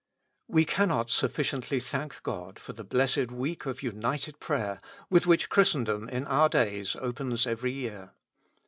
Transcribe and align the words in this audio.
We 0.47 0.65
cannot 0.65 1.11
sufficiently 1.11 1.79
thank 1.79 2.23
God 2.23 2.57
for 2.57 2.73
the 2.73 2.83
blessed 2.83 3.29
week 3.29 3.67
of 3.67 3.83
united 3.83 4.39
prayer, 4.39 4.81
with 5.11 5.27
which 5.27 5.47
Christendom 5.47 6.09
in 6.09 6.25
our 6.25 6.49
days 6.49 6.95
opens 6.95 7.45
every 7.45 7.73
year. 7.73 8.09